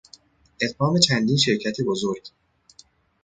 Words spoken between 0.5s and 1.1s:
ادغام